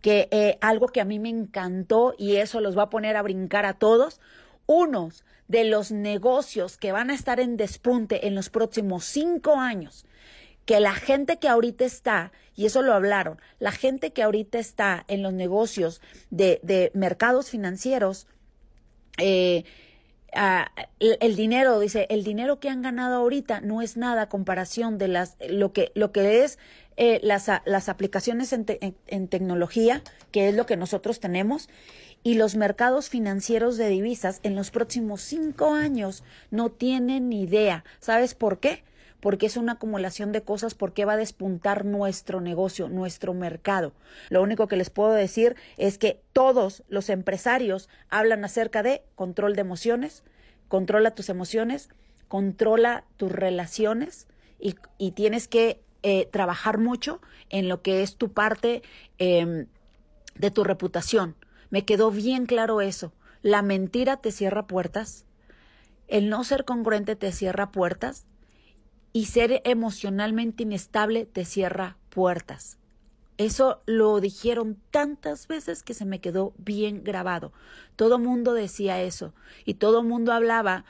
que 0.00 0.28
eh, 0.30 0.58
algo 0.60 0.88
que 0.88 1.00
a 1.00 1.04
mí 1.04 1.18
me 1.18 1.28
encantó 1.28 2.14
y 2.18 2.36
eso 2.36 2.60
los 2.60 2.76
va 2.76 2.84
a 2.84 2.90
poner 2.90 3.16
a 3.16 3.22
brincar 3.22 3.66
a 3.66 3.74
todos, 3.74 4.20
unos 4.66 5.24
de 5.48 5.64
los 5.64 5.92
negocios 5.92 6.76
que 6.76 6.92
van 6.92 7.10
a 7.10 7.14
estar 7.14 7.40
en 7.40 7.56
despunte 7.56 8.26
en 8.26 8.34
los 8.34 8.50
próximos 8.50 9.04
cinco 9.04 9.56
años, 9.56 10.04
que 10.64 10.80
la 10.80 10.94
gente 10.94 11.38
que 11.38 11.48
ahorita 11.48 11.84
está, 11.84 12.32
y 12.56 12.66
eso 12.66 12.82
lo 12.82 12.92
hablaron, 12.94 13.40
la 13.60 13.70
gente 13.70 14.12
que 14.12 14.22
ahorita 14.22 14.58
está 14.58 15.04
en 15.06 15.22
los 15.22 15.32
negocios 15.32 16.00
de, 16.30 16.58
de 16.64 16.90
mercados 16.94 17.50
financieros, 17.50 18.26
eh, 19.18 19.64
el, 20.32 21.36
dinero, 21.36 21.78
dice, 21.80 22.06
el 22.10 22.24
dinero 22.24 22.60
que 22.60 22.68
han 22.68 22.82
ganado 22.82 23.16
ahorita 23.16 23.60
no 23.60 23.82
es 23.82 23.96
nada 23.96 24.22
a 24.22 24.28
comparación 24.28 24.98
de 24.98 25.08
las, 25.08 25.36
lo 25.48 25.72
que, 25.72 25.92
lo 25.94 26.12
que 26.12 26.44
es 26.44 26.58
eh, 26.96 27.20
las, 27.22 27.50
las, 27.64 27.88
aplicaciones 27.88 28.52
en, 28.52 28.66
en, 29.06 29.28
tecnología, 29.28 30.02
que 30.32 30.48
es 30.48 30.54
lo 30.54 30.66
que 30.66 30.76
nosotros 30.76 31.20
tenemos, 31.20 31.68
y 32.22 32.34
los 32.34 32.56
mercados 32.56 33.08
financieros 33.08 33.76
de 33.76 33.88
divisas 33.88 34.40
en 34.42 34.56
los 34.56 34.70
próximos 34.70 35.22
cinco 35.22 35.74
años 35.74 36.24
no 36.50 36.70
tienen 36.70 37.32
idea. 37.32 37.84
¿Sabes 38.00 38.34
por 38.34 38.58
qué? 38.58 38.82
Porque 39.20 39.46
es 39.46 39.56
una 39.56 39.72
acumulación 39.72 40.32
de 40.32 40.42
cosas, 40.42 40.74
porque 40.74 41.04
va 41.04 41.14
a 41.14 41.18
despuntar 41.18 41.84
nuestro 41.84 42.40
negocio, 42.40 42.88
nuestro 42.88 43.34
mercado. 43.34 43.92
Lo 44.28 44.42
único 44.42 44.68
que 44.68 44.76
les 44.76 44.90
puedo 44.90 45.12
decir 45.12 45.56
es 45.76 45.98
que 45.98 46.22
todos 46.32 46.84
los 46.88 47.08
empresarios 47.08 47.88
hablan 48.08 48.44
acerca 48.44 48.82
de 48.82 49.02
control 49.14 49.54
de 49.54 49.62
emociones, 49.62 50.22
controla 50.68 51.14
tus 51.14 51.28
emociones, 51.28 51.88
controla 52.28 53.04
tus 53.16 53.32
relaciones 53.32 54.26
y, 54.58 54.74
tienes 55.12 55.48
que 55.48 55.80
eh, 56.02 56.28
trabajar 56.30 56.78
mucho 56.78 57.20
en 57.50 57.68
lo 57.68 57.82
que 57.82 58.02
es 58.02 58.16
tu 58.16 58.32
parte 58.32 58.82
em, 59.18 59.66
de 60.34 60.50
tu 60.50 60.64
reputación. 60.64 61.36
Me 61.70 61.84
quedó 61.84 62.10
bien 62.10 62.46
claro 62.46 62.80
eso. 62.80 63.12
La 63.42 63.62
mentira 63.62 64.16
te 64.16 64.32
cierra 64.32 64.66
puertas, 64.66 65.26
el 66.08 66.28
no 66.28 66.44
ser 66.44 66.64
congruente 66.64 67.16
te 67.16 67.32
cierra 67.32 67.70
puertas 67.70 68.26
y 69.16 69.24
ser 69.24 69.62
emocionalmente 69.64 70.64
inestable 70.64 71.24
te 71.24 71.46
cierra 71.46 71.96
puertas. 72.10 72.76
Eso 73.38 73.80
lo 73.86 74.20
dijeron 74.20 74.76
tantas 74.90 75.48
veces 75.48 75.82
que 75.82 75.94
se 75.94 76.04
me 76.04 76.20
quedó 76.20 76.52
bien 76.58 77.02
grabado. 77.02 77.50
Todo 77.96 78.18
mundo 78.18 78.52
decía 78.52 79.00
eso 79.00 79.32
y 79.64 79.72
todo 79.72 80.02
mundo 80.02 80.34
hablaba, 80.34 80.84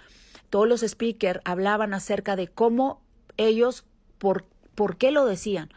todos 0.51 0.67
los 0.67 0.81
speakers 0.81 1.39
hablaban 1.45 1.95
acerca 1.95 2.35
de 2.35 2.49
cómo 2.49 3.01
ellos, 3.37 3.85
por, 4.19 4.45
por 4.75 4.97
qué 4.97 5.13
lo 5.13 5.25
decían 5.25 5.71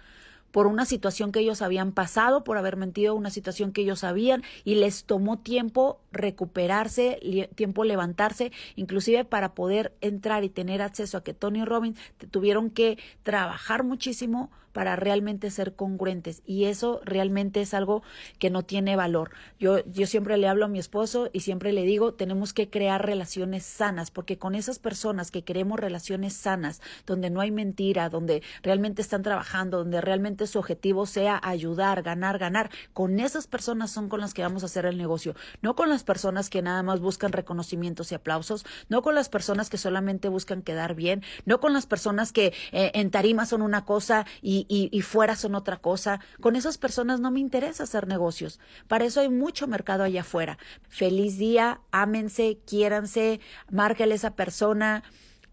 por 0.51 0.67
una 0.67 0.85
situación 0.85 1.31
que 1.31 1.39
ellos 1.39 1.61
habían 1.61 1.91
pasado, 1.91 2.43
por 2.43 2.57
haber 2.57 2.77
mentido, 2.77 3.15
una 3.15 3.29
situación 3.29 3.71
que 3.71 3.81
ellos 3.81 3.99
sabían 3.99 4.43
y 4.63 4.75
les 4.75 5.05
tomó 5.05 5.39
tiempo 5.39 5.99
recuperarse, 6.11 7.19
tiempo 7.55 7.83
levantarse, 7.83 8.51
inclusive 8.75 9.25
para 9.25 9.53
poder 9.53 9.93
entrar 10.01 10.43
y 10.43 10.49
tener 10.49 10.81
acceso 10.81 11.17
a 11.17 11.23
que 11.23 11.33
Tony 11.33 11.65
Robbins 11.65 11.99
tuvieron 12.31 12.69
que 12.69 12.97
trabajar 13.23 13.83
muchísimo 13.83 14.49
para 14.79 14.95
realmente 14.95 15.51
ser 15.51 15.75
congruentes 15.75 16.41
y 16.45 16.63
eso 16.63 17.01
realmente 17.03 17.59
es 17.59 17.73
algo 17.73 18.01
que 18.37 18.49
no 18.49 18.63
tiene 18.63 18.95
valor. 18.95 19.31
Yo, 19.59 19.83
yo 19.91 20.07
siempre 20.07 20.37
le 20.37 20.47
hablo 20.47 20.63
a 20.63 20.67
mi 20.69 20.79
esposo 20.79 21.29
y 21.33 21.41
siempre 21.41 21.73
le 21.73 21.83
digo, 21.83 22.13
tenemos 22.13 22.53
que 22.53 22.69
crear 22.69 23.05
relaciones 23.05 23.65
sanas, 23.65 24.09
porque 24.09 24.37
con 24.37 24.55
esas 24.55 24.79
personas 24.79 25.31
que 25.31 25.43
queremos 25.43 25.81
relaciones 25.81 26.33
sanas, 26.33 26.81
donde 27.05 27.29
no 27.29 27.41
hay 27.41 27.51
mentira, 27.51 28.07
donde 28.07 28.41
realmente 28.63 29.01
están 29.01 29.21
trabajando, 29.21 29.79
donde 29.79 29.99
realmente 29.99 30.47
su 30.47 30.59
objetivo 30.59 31.05
sea 31.05 31.41
ayudar, 31.43 32.01
ganar, 32.01 32.37
ganar, 32.37 32.71
con 32.93 33.19
esas 33.19 33.47
personas 33.47 33.91
son 33.91 34.07
con 34.07 34.21
las 34.21 34.33
que 34.33 34.43
vamos 34.43 34.63
a 34.63 34.67
hacer 34.67 34.85
el 34.85 34.97
negocio, 34.97 35.35
no 35.61 35.75
con 35.75 35.89
las 35.89 36.05
personas 36.05 36.49
que 36.49 36.61
nada 36.61 36.83
más 36.83 37.01
buscan 37.01 37.33
reconocimientos 37.33 38.13
y 38.13 38.15
aplausos, 38.15 38.65
no 38.87 39.01
con 39.01 39.13
las 39.13 39.27
personas 39.27 39.69
que 39.69 39.77
solamente 39.77 40.29
buscan 40.29 40.61
quedar 40.61 40.95
bien, 40.95 41.21
no 41.43 41.59
con 41.59 41.73
las 41.73 41.85
personas 41.85 42.31
que 42.31 42.53
eh, 42.71 42.91
en 42.93 43.11
tarima 43.11 43.45
son 43.45 43.61
una 43.61 43.83
cosa 43.83 44.25
y 44.41 44.68
y, 44.71 45.01
fuera 45.01 45.35
son 45.35 45.55
otra 45.55 45.77
cosa. 45.77 46.19
Con 46.39 46.55
esas 46.55 46.77
personas 46.77 47.19
no 47.19 47.31
me 47.31 47.39
interesa 47.39 47.83
hacer 47.83 48.07
negocios. 48.07 48.59
Para 48.87 49.05
eso 49.05 49.19
hay 49.19 49.27
mucho 49.27 49.67
mercado 49.67 50.03
allá 50.03 50.21
afuera. 50.21 50.59
Feliz 50.87 51.39
día, 51.39 51.81
ámense, 51.91 52.59
quiéranse, 52.67 53.41
márcale 53.71 54.13
a 54.13 54.15
esa 54.15 54.35
persona 54.35 55.03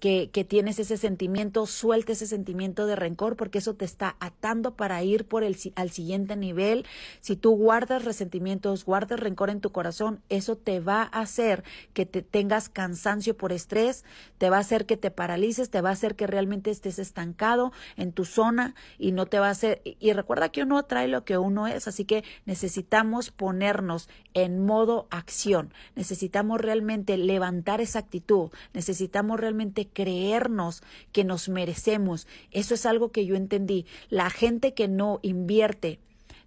que, 0.00 0.46
tienes 0.48 0.78
ese 0.78 0.96
sentimiento, 0.96 1.66
suelte 1.66 2.12
ese 2.12 2.26
sentimiento 2.26 2.86
de 2.86 2.96
rencor 2.96 3.36
porque 3.36 3.58
eso 3.58 3.74
te 3.74 3.84
está 3.84 4.16
atando 4.20 4.74
para 4.74 5.02
ir 5.02 5.26
por 5.26 5.42
el, 5.42 5.56
al 5.74 5.90
siguiente 5.90 6.36
nivel. 6.36 6.84
Si 7.20 7.36
tú 7.36 7.56
guardas 7.56 8.04
resentimientos, 8.04 8.84
guardas 8.84 9.20
rencor 9.20 9.50
en 9.50 9.60
tu 9.60 9.70
corazón, 9.72 10.20
eso 10.28 10.56
te 10.56 10.80
va 10.80 11.02
a 11.02 11.20
hacer 11.20 11.64
que 11.94 12.06
te 12.06 12.22
tengas 12.22 12.68
cansancio 12.68 13.36
por 13.36 13.52
estrés, 13.52 14.04
te 14.38 14.50
va 14.50 14.58
a 14.58 14.60
hacer 14.60 14.86
que 14.86 14.96
te 14.96 15.10
paralices, 15.10 15.70
te 15.70 15.80
va 15.80 15.90
a 15.90 15.92
hacer 15.92 16.14
que 16.14 16.26
realmente 16.26 16.70
estés 16.70 16.98
estancado 16.98 17.72
en 17.96 18.12
tu 18.12 18.24
zona 18.24 18.74
y 18.98 19.12
no 19.12 19.26
te 19.26 19.38
va 19.38 19.48
a 19.48 19.50
hacer. 19.50 19.80
Y 19.84 20.12
recuerda 20.12 20.50
que 20.50 20.62
uno 20.62 20.78
atrae 20.78 21.08
lo 21.08 21.24
que 21.24 21.38
uno 21.38 21.66
es, 21.66 21.88
así 21.88 22.04
que 22.04 22.24
necesitamos 22.44 23.30
ponernos 23.30 24.08
en 24.34 24.64
modo 24.64 25.06
acción, 25.10 25.72
necesitamos 25.94 26.60
realmente 26.60 27.16
levantar 27.16 27.80
esa 27.80 28.00
actitud, 28.00 28.50
necesitamos 28.74 29.40
realmente 29.40 29.85
creernos 29.88 30.82
que 31.12 31.24
nos 31.24 31.48
merecemos. 31.48 32.26
Eso 32.50 32.74
es 32.74 32.86
algo 32.86 33.12
que 33.12 33.26
yo 33.26 33.36
entendí. 33.36 33.86
La 34.08 34.30
gente 34.30 34.74
que 34.74 34.88
no 34.88 35.20
invierte 35.22 36.00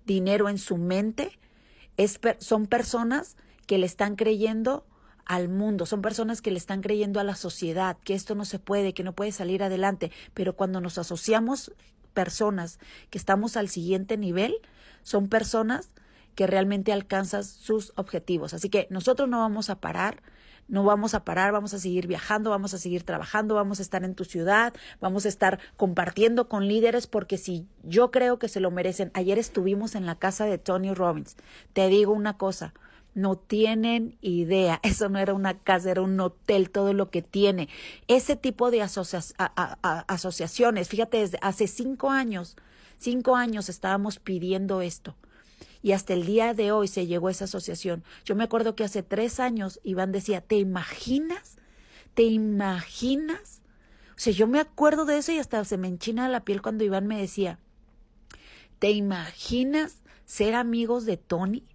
dinero 0.05 0.49
en 0.49 0.57
su 0.57 0.77
mente 0.77 1.39
es, 1.97 2.19
son 2.39 2.65
personas 2.65 3.37
que 3.67 3.77
le 3.77 3.85
están 3.85 4.15
creyendo 4.15 4.85
al 5.25 5.47
mundo, 5.47 5.85
son 5.85 6.01
personas 6.01 6.41
que 6.41 6.49
le 6.49 6.57
están 6.57 6.81
creyendo 6.81 7.19
a 7.19 7.23
la 7.23 7.35
sociedad, 7.35 7.97
que 8.03 8.15
esto 8.15 8.33
no 8.33 8.45
se 8.45 8.57
puede, 8.57 8.95
que 8.95 9.03
no 9.03 9.13
puede 9.13 9.31
salir 9.31 9.61
adelante, 9.61 10.11
pero 10.33 10.55
cuando 10.55 10.81
nos 10.81 10.97
asociamos 10.97 11.71
personas 12.15 12.79
que 13.11 13.19
estamos 13.19 13.55
al 13.55 13.69
siguiente 13.69 14.17
nivel, 14.17 14.55
son 15.03 15.29
personas 15.29 15.91
que 16.33 16.47
realmente 16.47 16.91
alcanzan 16.91 17.43
sus 17.43 17.93
objetivos. 17.95 18.53
Así 18.53 18.69
que 18.69 18.87
nosotros 18.89 19.29
no 19.29 19.39
vamos 19.39 19.69
a 19.69 19.79
parar, 19.79 20.23
no 20.69 20.83
vamos 20.83 21.15
a 21.15 21.25
parar, 21.25 21.51
vamos 21.51 21.73
a 21.73 21.79
seguir 21.79 22.07
viajando, 22.07 22.51
vamos 22.51 22.73
a 22.73 22.77
seguir 22.77 23.03
trabajando, 23.03 23.55
vamos 23.55 23.79
a 23.79 23.81
estar 23.81 24.03
en 24.03 24.15
tu 24.15 24.23
ciudad, 24.23 24.73
vamos 25.01 25.25
a 25.25 25.29
estar 25.29 25.59
compartiendo 25.75 26.47
con 26.47 26.67
líderes 26.67 27.07
porque 27.07 27.37
si 27.37 27.67
yo 27.83 28.11
creo 28.11 28.39
que 28.39 28.47
se 28.47 28.59
lo 28.59 28.71
merecen. 28.71 29.11
Ayer 29.13 29.39
estuvimos 29.39 29.95
en 29.95 30.05
la 30.05 30.15
casa 30.15 30.45
de 30.45 30.57
Tony 30.57 30.93
Robbins. 30.93 31.35
Te 31.73 31.87
digo 31.87 32.13
una 32.13 32.37
cosa, 32.37 32.73
no 33.15 33.35
tienen 33.35 34.17
idea. 34.21 34.79
Eso 34.83 35.09
no 35.09 35.19
era 35.19 35.33
una 35.33 35.57
casa, 35.57 35.91
era 35.91 36.01
un 36.01 36.19
hotel, 36.19 36.69
todo 36.69 36.93
lo 36.93 37.09
que 37.09 37.21
tiene. 37.21 37.69
Ese 38.07 38.35
tipo 38.35 38.71
de 38.71 38.83
asociaciones, 38.83 40.87
fíjate, 40.87 41.17
desde 41.17 41.39
hace 41.41 41.67
cinco 41.67 42.11
años, 42.11 42.55
cinco 42.97 43.35
años 43.35 43.69
estábamos 43.69 44.19
pidiendo 44.19 44.81
esto 44.81 45.15
y 45.81 45.93
hasta 45.93 46.13
el 46.13 46.25
día 46.25 46.53
de 46.53 46.71
hoy 46.71 46.87
se 46.87 47.07
llegó 47.07 47.29
esa 47.29 47.45
asociación. 47.45 48.03
Yo 48.25 48.35
me 48.35 48.43
acuerdo 48.43 48.75
que 48.75 48.83
hace 48.83 49.03
tres 49.03 49.39
años 49.39 49.79
Iván 49.83 50.11
decía, 50.11 50.41
¿te 50.41 50.57
imaginas? 50.57 51.57
¿Te 52.13 52.23
imaginas? 52.23 53.61
O 54.11 54.19
sea, 54.21 54.33
yo 54.33 54.47
me 54.47 54.59
acuerdo 54.59 55.05
de 55.05 55.17
eso 55.17 55.31
y 55.31 55.39
hasta 55.39 55.63
se 55.63 55.77
me 55.77 55.87
enchina 55.87 56.27
la 56.27 56.43
piel 56.43 56.61
cuando 56.61 56.83
Iván 56.83 57.07
me 57.07 57.19
decía, 57.19 57.59
¿te 58.79 58.91
imaginas 58.91 60.01
ser 60.25 60.55
amigos 60.55 61.05
de 61.05 61.17
Tony? 61.17 61.65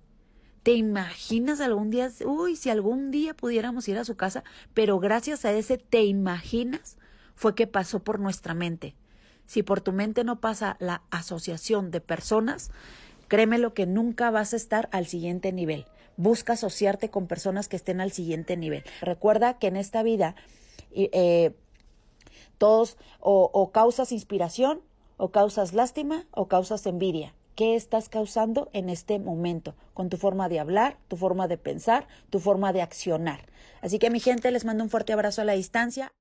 ¿Te 0.63 0.73
imaginas 0.73 1.61
algún 1.61 1.91
día, 1.91 2.11
uy, 2.25 2.57
si 2.57 2.71
algún 2.71 3.11
día 3.11 3.35
pudiéramos 3.35 3.87
ir 3.89 3.99
a 3.99 4.05
su 4.05 4.17
casa? 4.17 4.45
Pero 4.73 4.99
gracias 4.99 5.45
a 5.45 5.53
ese 5.53 5.77
te 5.77 6.05
imaginas 6.05 6.97
fue 7.35 7.55
que 7.55 7.67
pasó 7.67 8.03
por 8.03 8.19
nuestra 8.19 8.55
mente. 8.55 8.95
Si 9.47 9.63
por 9.63 9.83
tu 9.83 9.93
mente 9.93 10.25
no 10.25 10.41
pasa 10.41 10.77
la 10.81 11.03
asociación 11.11 11.91
de 11.91 12.01
personas, 12.01 12.71
Créeme 13.29 13.59
lo 13.59 13.75
que 13.75 13.87
nunca 13.87 14.31
vas 14.31 14.53
a 14.53 14.57
estar 14.57 14.89
al 14.93 15.07
siguiente 15.07 15.53
nivel. 15.53 15.87
Busca 16.17 16.53
asociarte 16.53 17.11
con 17.11 17.27
personas 17.27 17.69
que 17.69 17.77
estén 17.77 18.01
al 18.01 18.13
siguiente 18.13 18.57
nivel. 18.57 18.85
Recuerda 19.01 19.59
que 19.59 19.67
en 19.67 19.77
esta 19.77 20.03
vida 20.03 20.37
eh, 20.93 21.55
todos 22.59 22.97
o, 23.21 23.71
causas 23.73 24.13
inspiración, 24.13 24.81
o 25.17 25.31
causas 25.31 25.73
lástima, 25.73 26.27
o 26.31 26.49
causas 26.49 26.87
envidia. 26.87 27.35
qué 27.55 27.77
estás 27.77 28.09
causando 28.09 28.69
en 28.73 28.91
este 28.91 29.21
momento, 29.21 29.77
con 29.93 30.09
tu 30.09 30.17
forma 30.17 30.49
de 30.49 30.59
hablar, 30.59 30.97
tu 31.07 31.17
forma 31.17 31.47
de 31.47 31.57
pensar, 31.57 32.09
tu 32.29 32.41
forma 32.41 32.73
de 32.73 32.83
accionar. 32.83 33.47
Así 33.81 34.01
que 34.01 34.11
mi 34.11 34.19
gente, 34.19 34.51
les 34.51 34.65
mando 34.65 34.83
un 34.83 34.91
fuerte 34.91 35.13
abrazo 35.13 35.43
a 35.43 35.45
la 35.45 35.53
distancia. 35.53 36.13